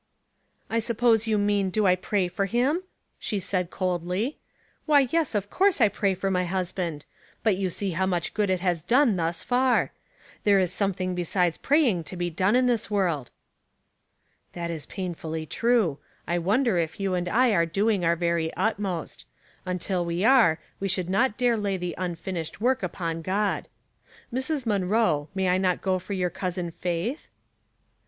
[0.69, 2.81] ""1 suppose you mean do I pray for him?"
[3.19, 4.39] she said, coldly."
[4.87, 7.05] Why, yes; of course I pray for my husband;
[7.43, 9.91] but you see how much good it has done thus far.
[10.43, 13.29] There is something besides pray ing to be done in this world.""
[14.53, 15.99] That is painfully true.
[16.27, 19.25] I wonder if you and I are doing our very utmost.
[19.67, 23.21] Until we are, we 260 Household Puzzles, should not dare lay the unfinished work upon
[23.21, 23.67] God.
[24.33, 24.65] Mrs.
[24.65, 27.27] Munroe, may I not go for your Cousin Faith?